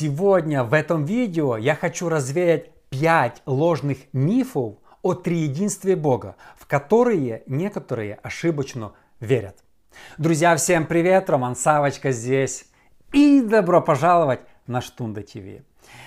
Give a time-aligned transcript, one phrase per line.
[0.00, 7.42] Сегодня в этом видео я хочу развеять 5 ложных мифов о триединстве Бога, в которые
[7.46, 9.56] некоторые ошибочно верят.
[10.16, 11.28] Друзья, всем привет!
[11.28, 12.66] Роман Савочка здесь.
[13.12, 14.38] И добро пожаловать
[14.68, 15.64] на Штунда ТВ.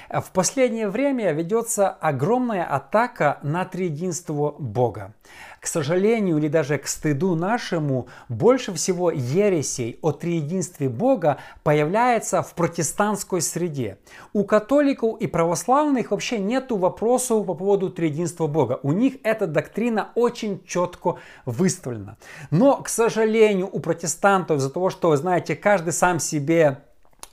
[0.10, 5.14] В последнее время ведется огромная атака на триединство Бога.
[5.62, 12.56] К сожалению или даже к стыду нашему, больше всего ересей о триединстве Бога появляется в
[12.56, 14.00] протестантской среде.
[14.34, 18.80] У католиков и православных вообще нету вопросов по поводу триединства Бога.
[18.82, 22.18] У них эта доктрина очень четко выставлена.
[22.50, 26.82] Но, к сожалению, у протестантов из-за того, что, знаете, каждый сам себе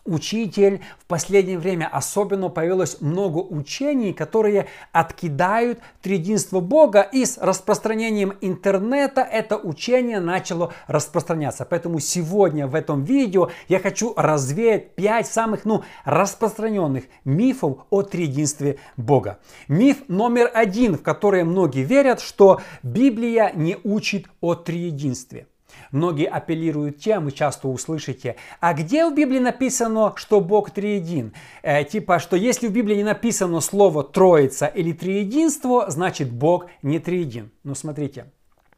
[0.08, 0.80] учитель.
[0.98, 9.20] В последнее время особенно появилось много учений, которые откидают триединство Бога, и с распространением интернета
[9.20, 11.64] это учение начало распространяться.
[11.64, 18.78] Поэтому сегодня в этом видео я хочу развеять 5 самых ну, распространенных мифов о триединстве
[18.96, 19.38] Бога.
[19.68, 25.46] Миф номер один, в который многие верят, что Библия не учит о триединстве.
[25.90, 31.32] Многие апеллируют тем, вы часто услышите, а где в Библии написано, что Бог триедин?
[31.62, 36.98] Э, типа, что если в Библии не написано слово троица или триединство, значит Бог не
[36.98, 37.50] триедин.
[37.64, 38.26] Но смотрите,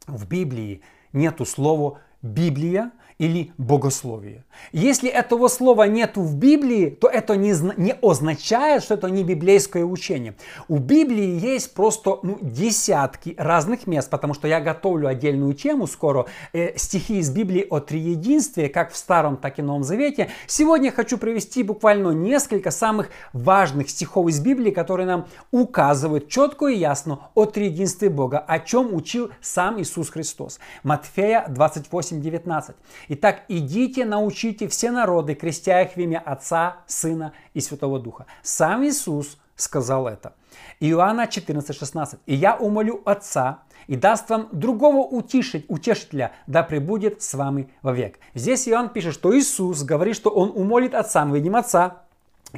[0.07, 4.45] в Библии нету слова Библия или богословие.
[4.73, 9.85] Если этого слова нет в Библии, то это не, не означает, что это не библейское
[9.85, 10.35] учение.
[10.69, 16.27] У Библии есть просто ну, десятки разных мест, потому что я готовлю отдельную тему скоро,
[16.55, 20.31] э, стихи из Библии о триединстве, как в Старом, так и Новом Завете.
[20.47, 26.79] Сегодня хочу привести буквально несколько самых важных стихов из Библии, которые нам указывают четко и
[26.79, 30.59] ясно о триединстве Бога, о чем учил сам Иисус Христос.
[30.85, 32.77] Матфея 28, 19.
[33.13, 38.27] Итак, идите, научите все народы, крестя их в имя Отца, Сына и Святого Духа.
[38.45, 40.35] Сам Иисус сказал это.
[40.79, 42.21] Иоанна 14:16.
[42.27, 48.21] «И я умолю Отца, и даст вам другого утешить, утешителя, да пребудет с вами вовек».
[48.35, 52.05] Здесь Иоанн пишет, что Иисус говорит, что Он умолит Отца, мы видим Отца,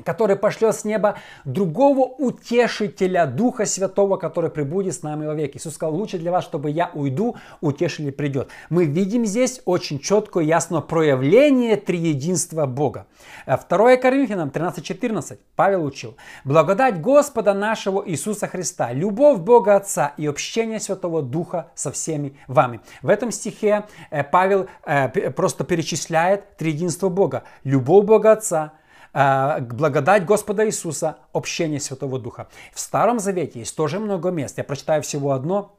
[0.05, 5.59] который пошлет с неба другого утешителя, Духа Святого, который прибудет с нами во веки.
[5.59, 8.49] Иисус сказал, лучше для вас, чтобы я уйду, утешитель придет.
[8.71, 13.07] Мы видим здесь очень четкое, ясно проявление триединства Бога.
[13.47, 16.17] 2 э, Коринфянам 13.14 Павел учил.
[16.45, 22.81] Благодать Господа нашего Иисуса Христа, любовь Бога Отца и общение Святого Духа со всеми вами.
[23.03, 27.45] В этом стихе э, Павел э, просто перечисляет триединство Бога.
[27.65, 28.73] Любовь Бога Отца,
[29.13, 32.49] благодать Господа Иисуса, общение Святого Духа.
[32.73, 34.59] В Старом Завете есть тоже много мест.
[34.59, 35.77] Я прочитаю всего одно,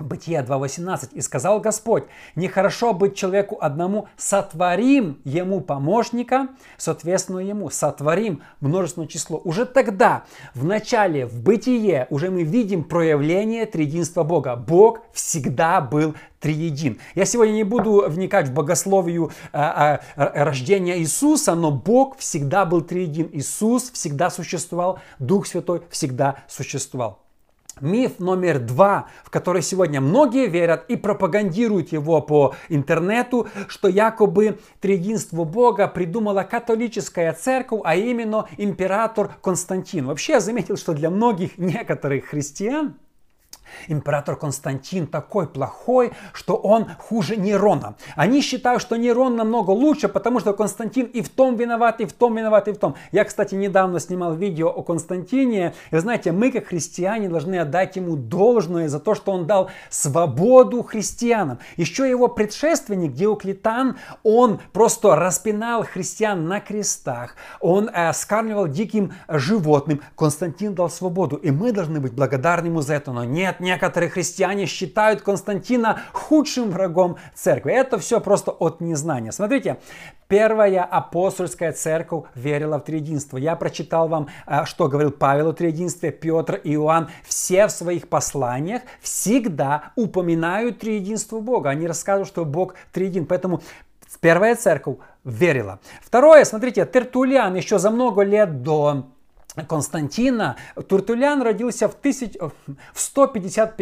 [0.00, 1.10] Бытие 2.18.
[1.12, 9.40] «И сказал Господь, нехорошо быть человеку одному, сотворим ему помощника, соответственно ему, сотворим множественное число».
[9.44, 14.56] Уже тогда, в начале, в Бытие, уже мы видим проявление триединства Бога.
[14.56, 16.98] Бог всегда был триедин.
[17.14, 22.80] Я сегодня не буду вникать в богословию а, а, рождения Иисуса, но Бог всегда был
[22.82, 23.30] триедин.
[23.32, 27.23] Иисус всегда существовал, Дух Святой всегда существовал.
[27.80, 34.58] Миф номер два, в который сегодня многие верят и пропагандируют его по интернету, что якобы
[34.80, 40.06] триединство Бога придумала католическая церковь, а именно император Константин.
[40.06, 42.96] Вообще я заметил, что для многих некоторых христиан
[43.88, 47.94] Император Константин такой плохой, что он хуже Нерона.
[48.16, 52.12] Они считают, что Нерон намного лучше, потому что Константин и в том виноват, и в
[52.12, 52.94] том виноват, и в том.
[53.12, 55.74] Я, кстати, недавно снимал видео о Константине.
[55.90, 60.82] И знаете, мы, как христиане, должны отдать ему должное за то, что он дал свободу
[60.82, 61.58] христианам.
[61.76, 67.36] Еще его предшественник Диоклетан, он просто распинал христиан на крестах.
[67.60, 70.00] Он э, скармливал диким животным.
[70.16, 71.36] Константин дал свободу.
[71.36, 73.12] И мы должны быть благодарны ему за это.
[73.12, 77.72] Но нет, некоторые христиане считают Константина худшим врагом церкви.
[77.72, 79.32] Это все просто от незнания.
[79.32, 79.78] Смотрите,
[80.26, 83.36] Первая апостольская церковь верила в триединство.
[83.36, 87.10] Я прочитал вам, э, что говорил Павел о триединстве, Петр и Иоанн.
[87.24, 91.70] Все в своих посланиях всегда упоминают триединство Бога.
[91.70, 93.26] Они рассказывают, что Бог триедин.
[93.26, 93.60] Поэтому
[94.20, 95.78] первая церковь верила.
[96.02, 99.04] Второе, смотрите, Тертулиан еще за много лет до
[99.62, 100.56] Константина
[100.88, 103.80] Туртулян родился в, тысяч, в, 150,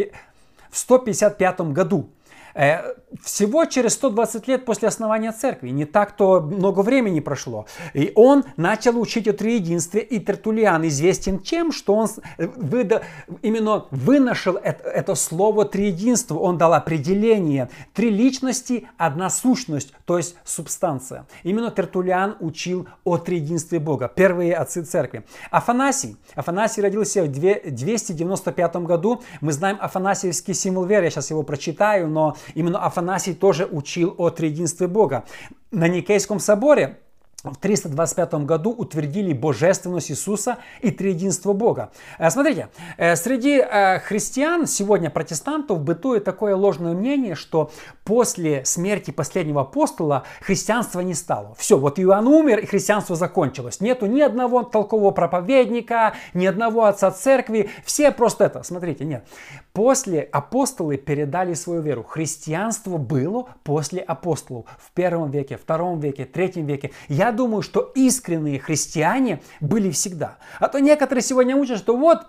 [0.69, 2.09] в 155 году.
[2.55, 7.67] Э, всего через 120 лет после основания церкви, не так-то много времени прошло.
[7.93, 12.07] И он начал учить о триединстве, и Тертулиан известен тем, что он
[12.37, 13.03] выда,
[13.41, 17.69] именно выношел это, это слово триединство, он дал определение.
[17.93, 21.27] Три личности, одна сущность, то есть субстанция.
[21.43, 25.23] Именно Тертулиан учил о триединстве Бога, первые отцы церкви.
[25.51, 26.17] Афанасий.
[26.35, 29.21] Афанасий родился в 295 году.
[29.41, 34.29] Мы знаем афанасиевский символ веры, я сейчас его прочитаю, но именно Афанасий тоже учил о
[34.29, 35.25] триединстве Бога.
[35.71, 36.99] На Никейском соборе
[37.43, 41.91] в 325 году утвердили божественность Иисуса и триединство Бога.
[42.17, 47.71] Э, смотрите, э, среди э, христиан, сегодня протестантов, бытует такое ложное мнение, что
[48.05, 51.53] после смерти последнего апостола христианства не стало.
[51.57, 53.81] Все, вот Иоанн умер, и христианство закончилось.
[53.81, 57.69] Нету ни одного толкового проповедника, ни одного отца церкви.
[57.83, 59.27] Все просто это, смотрите, нет.
[59.73, 62.03] После апостолы передали свою веру.
[62.03, 66.91] Христианство было после апостолов в первом веке, втором веке, третьем веке.
[67.09, 70.37] Я думаю, что искренние христиане были всегда.
[70.59, 72.27] А то некоторые сегодня учат, что вот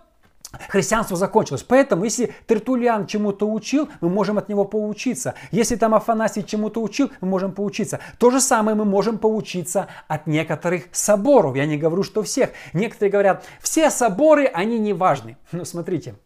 [0.68, 1.62] Христианство закончилось.
[1.62, 5.34] Поэтому, если Тертулиан чему-то учил, мы можем от него поучиться.
[5.50, 8.00] Если там Афанасий чему-то учил, мы можем поучиться.
[8.18, 11.56] То же самое мы можем поучиться от некоторых соборов.
[11.56, 12.50] Я не говорю, что всех.
[12.72, 15.36] Некоторые говорят, все соборы, они не важны.
[15.54, 16.16] Ну, смотрите,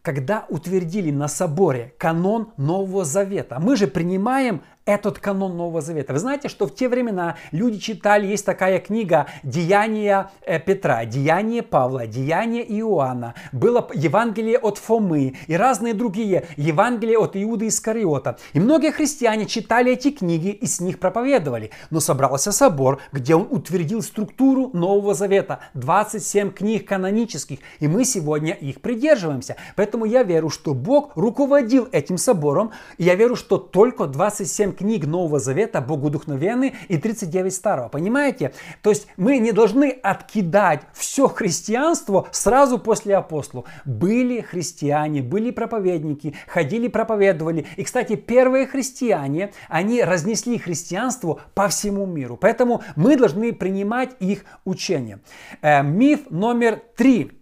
[0.00, 6.12] когда утвердили на соборе канон Нового Завета, мы же принимаем этот канон Нового Завета.
[6.12, 11.62] Вы знаете, что в те времена люди читали, есть такая книга «Деяния э, Петра», «Деяния
[11.62, 18.38] Павла», «Деяния Иоанна», было Евангелие от Фомы и разные другие, Евангелие от Иуды Искариота.
[18.52, 21.70] И многие христиане читали эти книги и с них проповедовали.
[21.90, 28.52] Но собрался собор, где он утвердил структуру Нового Завета, 27 книг канонических, и мы сегодня
[28.52, 29.56] их придерживаемся.
[29.76, 35.06] Поэтому я верю, что Бог руководил этим собором, и я верю, что только 27 книг
[35.06, 37.88] Нового Завета богодухновенны и 39 Старого.
[37.88, 38.52] Понимаете?
[38.82, 43.66] То есть мы не должны откидать все христианство сразу после апостолов.
[43.84, 47.66] Были христиане, были проповедники, ходили, проповедовали.
[47.76, 52.36] И, кстати, первые христиане, они разнесли христианство по всему миру.
[52.36, 55.20] Поэтому мы должны принимать их учение.
[55.60, 57.32] Э, миф номер три,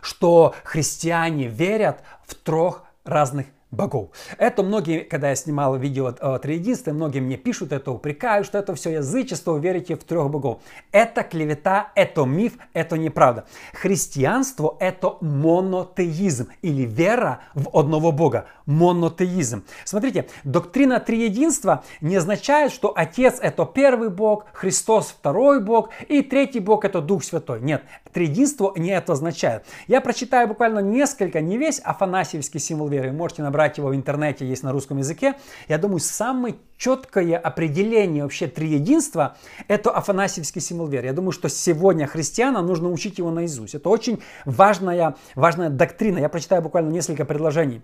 [0.00, 4.10] что христиане верят в трех разных богов.
[4.38, 8.74] Это многие, когда я снимал видео о триединстве, многие мне пишут это, упрекают, что это
[8.74, 10.60] все язычество, верите в трех богов.
[10.92, 13.44] Это клевета, это миф, это неправда.
[13.72, 18.46] Христианство– это монотеизм или вера в одного бога.
[18.66, 19.64] Монотеизм.
[19.84, 26.60] Смотрите, доктрина триединства не означает, что Отец– это первый бог, Христос– второй бог и третий
[26.60, 27.60] бог– это Дух Святой.
[27.60, 27.82] Нет,
[28.12, 29.64] триединство не это означает.
[29.86, 34.46] Я прочитаю буквально несколько, не весь афанасьевский символ веры, можете набрать набрать его в интернете,
[34.46, 35.34] есть на русском языке.
[35.68, 39.36] Я думаю, самое четкое определение вообще триединства–
[39.68, 41.06] это афанасьевский символ веры.
[41.06, 43.74] Я думаю, что сегодня христианам нужно учить его наизусть.
[43.74, 46.18] Это очень важная, важная доктрина.
[46.18, 47.82] Я прочитаю буквально несколько предложений.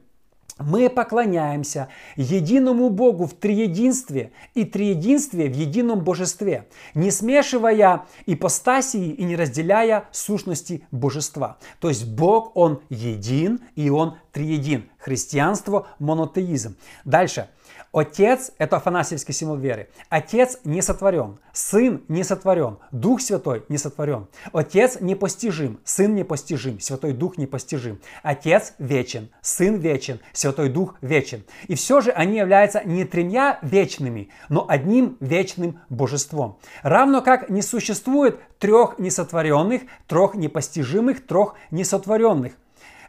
[0.61, 9.25] Мы поклоняемся единому Богу в триединстве и триединстве в едином божестве, не смешивая ипостасии и
[9.25, 11.57] не разделяя сущности божества.
[11.81, 14.91] То есть Бог, Он един и Он триедин.
[14.99, 16.77] Христианство– монотеизм.
[17.05, 17.49] Дальше–
[17.93, 19.89] Отец– это афанасьевский символ веры.
[20.09, 24.29] Отец не сотворен, Сын не сотворен, Дух Святой не сотворен.
[24.53, 28.01] Отец непостижим, Сын непостижим, Святой Дух непостижим.
[28.23, 31.43] Отец вечен, Сын вечен, Святой Дух вечен.
[31.67, 36.61] И все же они являются не тремя вечными, но одним вечным божеством.
[36.85, 42.53] Равно как не существует трех несотворенных, трех непостижимых, трех несотворенных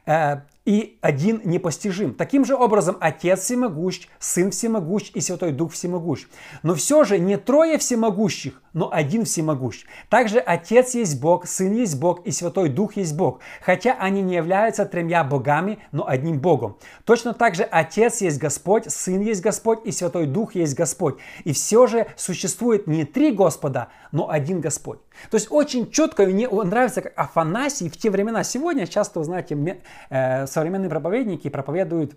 [0.07, 2.13] э, и один непостижим.
[2.13, 6.27] Таким же образом, Отец всемогущ, Сын всемогущ и Святой Дух всемогущ.
[6.61, 9.85] Но все же не трое всемогущих, но один всемогущ.
[10.09, 14.35] Также Отец есть Бог, Сын есть Бог и Святой Дух есть Бог, хотя они не
[14.35, 16.77] являются тремя богами, но одним Богом.
[17.05, 21.15] Точно так же Отец есть Господь, Сын есть Господь и Святой Дух есть Господь.
[21.43, 24.99] И все же существует не три Господа, но один Господь.
[25.29, 29.81] То есть очень четко, мне нравится, как Афанасий в те времена, сегодня часто, вы знаете,
[30.09, 32.15] э, современные проповедники проповедуют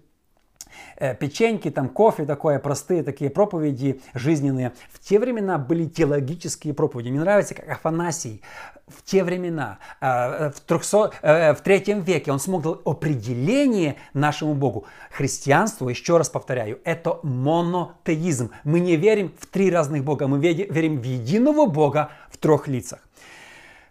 [0.97, 4.73] э, печеньки, там кофе такое, простые такие проповеди жизненные.
[4.91, 7.11] В те времена были теологические проповеди.
[7.11, 8.43] Мне нравится, как Афанасий
[8.87, 14.87] в те времена, э, в, 300, в третьем веке, он смог дать определение нашему Богу.
[15.11, 18.51] Христианство, еще раз повторяю, это монотеизм.
[18.65, 23.01] Мы не верим в три разных Бога, мы верим в единого Бога в трех лицах.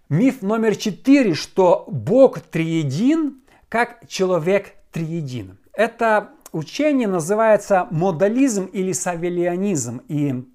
[0.09, 3.41] Миф номер четыре, что Бог триедин,
[3.73, 5.57] как человек триедин.
[5.73, 10.03] Это учение называется модализм или савелианизм.
[10.07, 10.45] И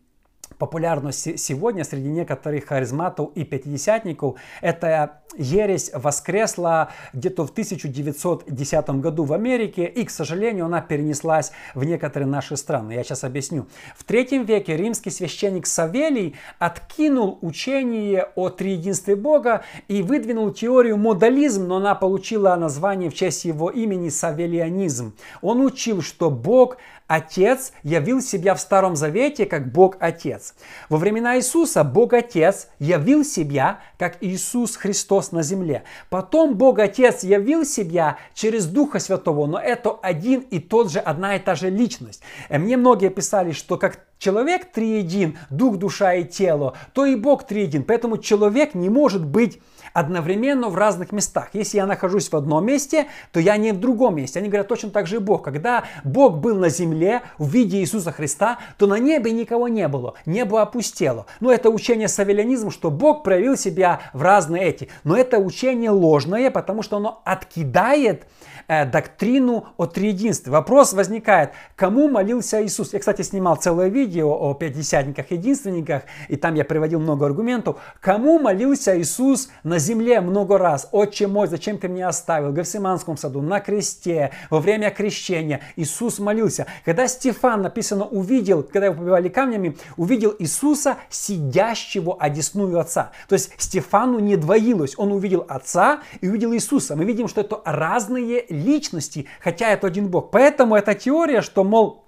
[0.59, 4.37] популярно сегодня среди некоторых харизматов и пятидесятников.
[4.61, 11.85] Эта ересь воскресла где-то в 1910 году в Америке, и, к сожалению, она перенеслась в
[11.85, 12.93] некоторые наши страны.
[12.93, 13.67] Я сейчас объясню.
[13.97, 21.67] В третьем веке римский священник Савелий откинул учение о триединстве Бога и выдвинул теорию модализм,
[21.67, 25.15] но она получила название в честь его имени Савелианизм.
[25.43, 30.55] Он учил, что Бог Отец явил себя в Старом Завете как Бог Отец.
[30.91, 35.85] Во времена Иисуса Бог Отец явил себя как Иисус Христос на земле.
[36.11, 41.37] Потом Бог Отец явил себя через Духа Святого, но это один и тот же, одна
[41.37, 42.23] и та же личность.
[42.50, 47.46] Э, мне многие писали, что как человек триедин, дух, душа и тело, то и Бог
[47.46, 47.84] триедин.
[47.84, 49.60] Поэтому человек не может быть
[49.92, 51.50] одновременно в разных местах.
[51.52, 54.38] Если я нахожусь в одном месте, то я не в другом месте.
[54.38, 55.42] Они говорят точно так же и Бог.
[55.42, 60.14] Когда Бог был на земле в виде Иисуса Христа, то на небе никого не было.
[60.26, 61.26] Небо опустело.
[61.40, 64.88] Но это учение савелянизм, что Бог проявил себя в разные эти.
[65.04, 68.26] Но это учение ложное, потому что оно откидает
[68.68, 70.52] э, доктрину о триединстве.
[70.52, 72.92] Вопрос возникает, кому молился Иисус?
[72.92, 77.76] Я, кстати, снимал целое видео о пятидесятниках, единственниках, и там я приводил много аргументов.
[78.00, 80.88] Кому молился Иисус на земле много раз?
[80.92, 82.50] Отче мой, зачем ты меня оставил?
[82.50, 86.66] В Гефсиманском саду, на кресте, во время крещения Иисус молился.
[86.84, 93.12] Когда Стефан, написано, увидел, когда его побивали камнями, увидел Иисуса, сидящего одесную Отца.
[93.28, 94.94] То есть Стефану не двоилось.
[94.96, 96.96] Он увидел Отца и увидел Иисуса.
[96.96, 100.31] Мы видим, что это разные личности, хотя это один Бог.
[100.31, 102.05] Поэтому эта теория, что, мол,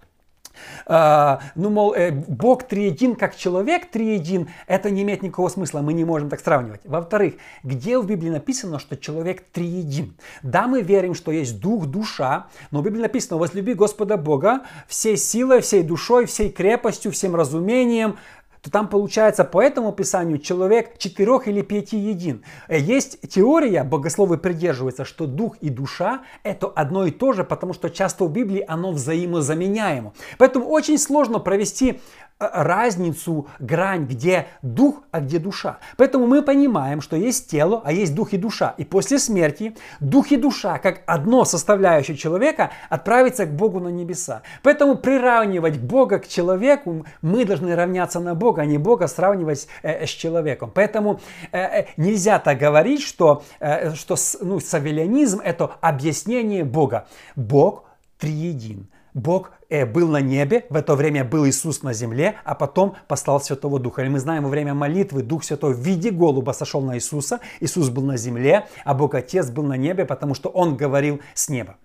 [0.86, 5.92] Uh, ну, мол, э, Бог триедин как человек триедин, это не имеет никакого смысла, мы
[5.92, 6.80] не можем так сравнивать.
[6.84, 10.16] Во-вторых, где в Библии написано, что человек триедин?
[10.42, 15.16] Да, мы верим, что есть дух, душа, но в Библии написано, возлюби Господа Бога всей
[15.16, 18.16] силой, всей душой, всей крепостью, всем разумением,
[18.62, 22.44] то там получается по этому писанию человек четырех или пяти един.
[22.68, 27.72] Э, есть теория, богословы придерживаются, что дух и душа это одно и то же, потому
[27.72, 30.12] что часто в Библии оно взаимозаменяемо.
[30.38, 32.00] Поэтому очень сложно провести
[32.40, 35.78] разницу, грань, где дух, а где душа.
[35.98, 38.74] Поэтому мы понимаем, что есть тело, а есть дух и душа.
[38.78, 44.42] И после смерти дух и душа, как одно составляющее человека, отправится к Богу на небеса.
[44.62, 50.06] Поэтому приравнивать Бога к человеку, мы должны равняться на Бога, а не Бога сравнивать э,
[50.06, 50.70] с человеком.
[50.74, 51.20] Поэтому
[51.52, 57.06] э, э нельзя так говорить, что, э, что ну, савелянизм это объяснение Бога.
[57.36, 57.84] Бог
[58.18, 58.88] триедин.
[59.14, 63.40] Бог э, был на небе, в это время был Иисус на земле, а потом послал
[63.40, 64.02] Святого Духа.
[64.02, 67.88] И мы знаем, во время молитвы Дух Святой в виде голуба сошел на Иисуса, Иисус
[67.88, 71.76] был на земле, а Бог Отец был на небе, потому что Он говорил с неба.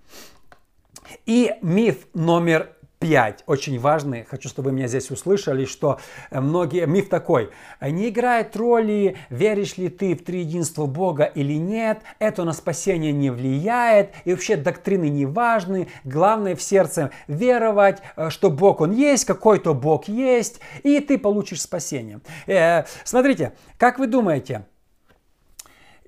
[1.26, 2.70] И миф номер
[3.06, 3.44] 5.
[3.46, 6.00] Очень важный, хочу, чтобы вы меня здесь услышали, что
[6.32, 12.00] э, многие, миф такой, не играет роли, веришь ли ты в триединство Бога или нет,
[12.18, 18.32] это на спасение не влияет, и вообще доктрины не важны, главное в сердце веровать, э,
[18.32, 22.22] что Бог Он есть, какой-то Бог есть, и ты получишь спасение.
[22.48, 24.66] Э, смотрите, как вы думаете,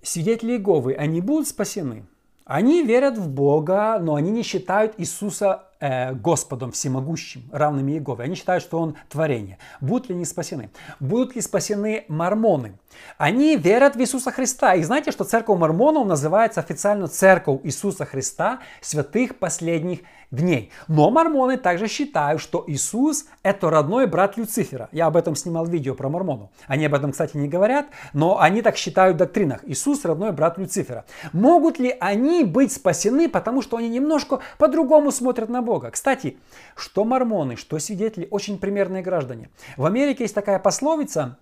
[0.01, 2.05] свидетели Иеговы, они будут спасены?
[2.47, 8.23] Они верят в Бога, но они не считают Иисуса э, Господом всемогущим, равным Иегове.
[8.23, 9.57] Они считают, что Он творение.
[9.81, 10.69] Будут ли они спасены?
[10.99, 12.77] Будут ли спасены мормоны?
[13.17, 14.75] Они верят в Иисуса Христа.
[14.75, 19.99] И знаете, что церковь мормонов называется официально церковь Иисуса Христа, святых последних
[20.31, 20.71] дней.
[20.87, 24.89] Но мормоны также считают, что Иисус это родной брат Люцифера.
[24.91, 26.49] Я об этом снимал видео про мормонов.
[26.67, 29.61] Они об этом, кстати, не говорят, но они так считают в доктринах.
[29.63, 31.05] Иисус родной брат Люцифера.
[31.31, 35.91] Могут ли они быть спасены, потому что они немножко по-другому смотрят на Бога?
[35.91, 36.37] Кстати,
[36.77, 39.49] что мормоны, что свидетели, очень примерные граждане.
[39.75, 41.37] В Америке есть такая пословица,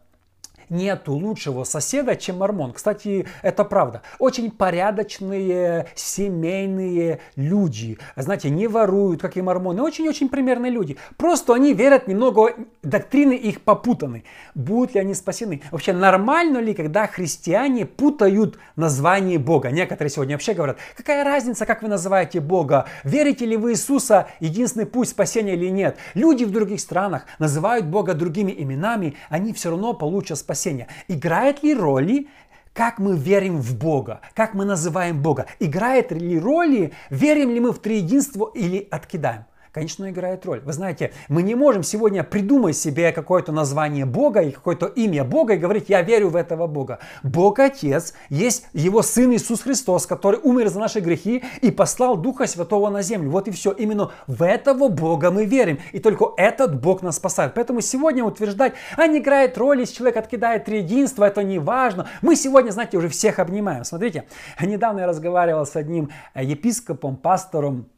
[0.69, 2.73] нету лучшего соседа, чем мормон.
[2.73, 4.01] Кстати, это правда.
[4.19, 7.97] Очень порядочные, семейные люди.
[8.15, 9.81] Знаете, не воруют, как и мормоны.
[9.81, 10.97] Очень-очень примерные люди.
[11.17, 12.53] Просто они верят немного,
[12.83, 14.23] доктрины их попутаны.
[14.53, 15.61] Будут ли они спасены?
[15.71, 19.71] Вообще, нормально ли, когда христиане путают название Бога?
[19.71, 22.85] Некоторые сегодня вообще говорят, какая разница, как вы называете Бога?
[23.03, 25.97] Верите ли вы Иисуса, единственный путь спасения или нет?
[26.13, 30.87] Люди в других странах называют Бога другими именами, они все равно получат спасение спасения.
[31.07, 32.27] Играет ли роли
[32.73, 37.71] как мы верим в Бога, как мы называем Бога, играет ли роли, верим ли мы
[37.71, 39.45] в триединство или откидаем.
[39.75, 40.61] Конечно, играет роль.
[40.61, 45.55] Вы знаете, мы не можем сегодня придумать себе какое-то название Бога и какое-то имя Бога
[45.55, 46.99] и говорить, я верю в этого Бога.
[47.23, 52.47] Бог Отец, есть Его Сын Иисус Христос, который умер за наши грехи и послал Духа
[52.47, 53.29] Святого на землю.
[53.29, 53.73] Вот и все.
[53.73, 55.79] Именно в этого Бога мы верим.
[55.91, 57.53] И только этот Бог нас спасает.
[57.53, 62.07] Поэтому сегодня утверждать, а не играет роль, если человек откидает триединство, это не важно.
[62.21, 63.83] Мы сегодня, знаете, уже всех обнимаем.
[63.83, 64.23] Смотрите,
[64.61, 67.89] недавно я разговаривал с одним епископом, пастором,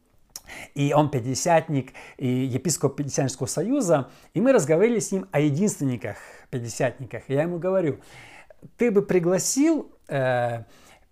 [0.75, 4.09] и он пятидесятник, и епископ Пятидесятнического союза.
[4.33, 6.17] И мы разговаривали с ним о единственниках,
[6.49, 7.23] пятидесятниках.
[7.27, 7.99] Я ему говорю,
[8.77, 10.63] ты бы пригласил э,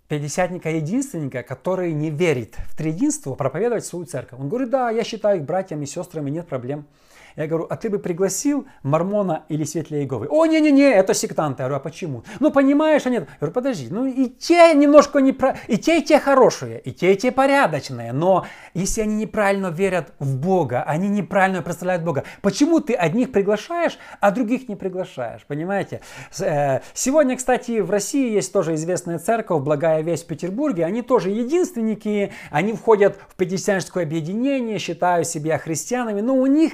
[0.08, 4.40] пятидесятника-единственника, который не верит в триединство, проповедовать свою церковь.
[4.40, 6.88] Он говорит, да, я считаю их братьями и сестрами, нет проблем.
[7.36, 10.28] Я говорю, а ты бы пригласил Мормона или Светлия Иеговы?
[10.30, 11.64] О, не-не-не, это сектанты.
[11.64, 12.24] Я говорю, а почему?
[12.40, 13.18] Ну, понимаешь, они...
[13.18, 15.34] Я говорю, подожди, ну и те немножко не...
[15.34, 15.58] Про...
[15.68, 20.14] И те, и те хорошие, и те, и те порядочные, но если они неправильно верят
[20.20, 26.00] в Бога, они неправильно представляют Бога, почему ты одних приглашаешь, а других не приглашаешь, понимаете?
[26.40, 31.32] Э, сегодня, кстати, в России есть тоже известная церковь, Благая Весть в Петербурге, они тоже
[31.32, 36.74] единственники, они входят в пятидесятническое объединение, считают себя христианами, но у них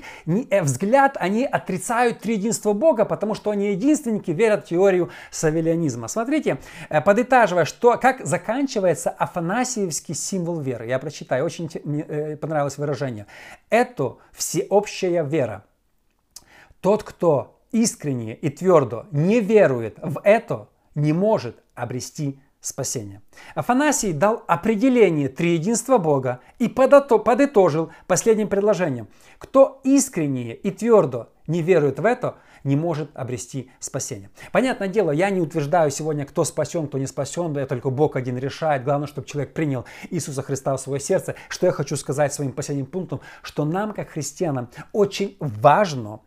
[0.50, 6.07] Э, взгляд, они отрицают триединство Бога, потому что они единственники, верят в теорию савелианизма.
[6.07, 6.57] Смотрите,
[6.89, 10.87] э, подытаживая, что, как заканчивается афанасиевский символ веры.
[10.87, 13.27] Я прочитаю, очень э, понравилось выражение.
[13.69, 15.63] Это всеобщая вера.
[16.81, 23.21] Тот, кто искренне и твердо не верует в это, не может обрести спасения.
[23.55, 29.07] Афанасий дал определение триединства Бога и подытожил последним предложением.
[29.39, 34.29] Кто искренне и твердо не верует в это, не может обрести спасение.
[34.51, 38.37] Понятное дело, я не утверждаю сегодня, кто спасен, кто не спасен, да только Бог один
[38.37, 38.83] решает.
[38.83, 41.35] Главное, чтобы человек принял Иисуса Христа в свое сердце.
[41.49, 46.19] Что я хочу сказать своим последним пунктом, что нам, как христианам, очень важно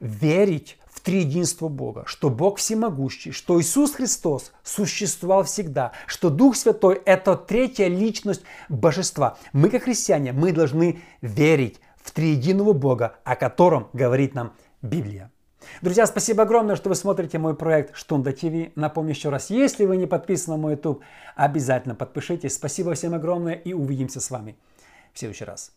[0.00, 7.36] верить триединство Бога, что Бог всемогущий, что Иисус Христос существовал всегда, что Дух Святой– это
[7.36, 9.36] третья личность Божества.
[9.52, 15.30] Мы, как христиане, мы должны верить в триединого Бога, о котором говорит нам Библия.
[15.82, 18.74] Друзья, спасибо огромное, что вы смотрите мой проект Штунда ТВ.
[18.74, 21.02] Напомню еще раз, если вы не подписаны на мой YouTube,
[21.36, 22.54] обязательно подпишитесь.
[22.54, 24.56] Спасибо всем огромное и увидимся с вами
[25.12, 25.72] в следующий раз.